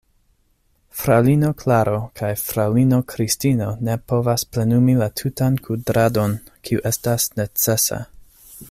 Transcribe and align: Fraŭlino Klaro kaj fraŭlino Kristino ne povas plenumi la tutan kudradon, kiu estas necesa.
Fraŭlino 1.01 1.51
Klaro 1.63 1.99
kaj 2.21 2.29
fraŭlino 2.45 2.99
Kristino 3.13 3.69
ne 3.89 3.99
povas 4.13 4.47
plenumi 4.57 4.97
la 5.03 5.11
tutan 5.23 5.61
kudradon, 5.69 6.35
kiu 6.71 6.87
estas 6.95 7.31
necesa. 7.43 8.03